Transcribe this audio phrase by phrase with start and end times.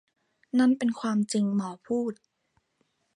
[0.59, 2.13] นั่นเป็นความจริงหมอพูด